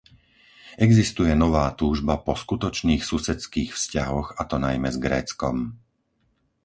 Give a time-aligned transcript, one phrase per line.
[0.87, 5.57] Existuje nová túžba po skutočných susedských vzťahoch, a to najmä s Gréckom.